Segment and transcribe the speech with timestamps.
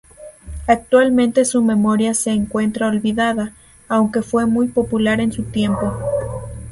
[0.65, 3.51] Actualmente su memoria se encuentra olvidada,
[3.87, 5.93] aunque fue muy popular en su tiempo.